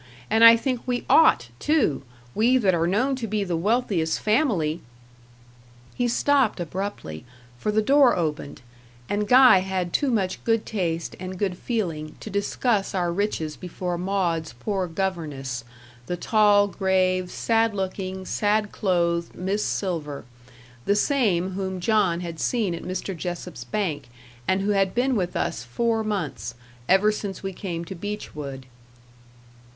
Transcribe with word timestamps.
And 0.31 0.43
I 0.43 0.55
think 0.57 0.81
we 0.87 1.05
ought 1.07 1.49
too 1.59 2.01
we 2.33 2.57
that 2.57 2.73
are 2.73 2.87
known 2.87 3.15
to 3.17 3.27
be 3.27 3.43
the 3.43 3.55
wealthiest 3.55 4.19
family" 4.19 4.81
He 5.95 6.07
stopped 6.07 6.59
abruptly 6.59 7.23
for 7.59 7.71
the 7.71 7.83
door 7.83 8.15
opened; 8.17 8.61
and 9.07 9.27
Guy 9.27 9.59
had 9.59 9.93
too 9.93 10.09
much 10.09 10.43
good 10.43 10.65
taste 10.65 11.15
and 11.19 11.37
good 11.37 11.55
feeling 11.55 12.15
to 12.19 12.31
discuss 12.31 12.95
our 12.95 13.13
riches 13.13 13.55
before 13.55 13.95
Maud's 13.95 14.53
poor 14.59 14.87
governess 14.87 15.63
the 16.07 16.17
tall, 16.17 16.67
grave, 16.67 17.29
sad 17.29 17.75
looking, 17.75 18.25
sad 18.25 18.71
clothed 18.71 19.35
Miss 19.35 19.63
Silver; 19.63 20.25
the 20.85 20.95
same 20.95 21.51
whom 21.51 21.79
John 21.79 22.21
had 22.21 22.39
seen 22.39 22.73
at 22.73 22.81
Mr. 22.81 23.15
Jessop's 23.15 23.65
bank; 23.65 24.07
and 24.47 24.61
who 24.61 24.71
had 24.71 24.95
been 24.95 25.15
with 25.15 25.35
us 25.35 25.63
four 25.63 26.03
months 26.03 26.55
ever 26.89 27.11
since 27.11 27.43
we 27.43 27.53
came 27.53 27.85
to 27.85 27.93
Beechwood. 27.93 28.65